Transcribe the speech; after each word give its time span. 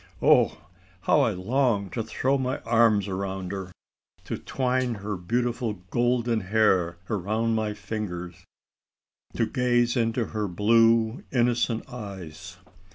Oh! 0.23 0.57
how 1.01 1.21
I 1.21 1.29
long 1.29 1.91
to 1.91 2.01
throw 2.01 2.35
my 2.39 2.57
arms 2.61 3.07
around 3.07 3.51
her! 3.51 3.71
to 4.23 4.35
twine 4.39 4.95
her 4.95 5.15
beautiful 5.15 5.73
golden 5.91 6.39
hair 6.39 6.97
around 7.07 7.53
my 7.53 7.75
fingers, 7.75 8.43
to 9.35 9.45
gaze 9.45 9.95
into 9.95 10.25
her 10.33 10.47
blue 10.47 11.23
innocent 11.31 11.87
eyes!" 11.87 12.57